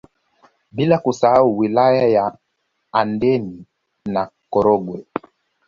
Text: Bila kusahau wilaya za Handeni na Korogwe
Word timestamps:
Bila 0.71 0.97
kusahau 0.97 1.57
wilaya 1.59 2.09
za 2.11 2.37
Handeni 2.91 3.65
na 4.05 4.29
Korogwe 4.49 5.05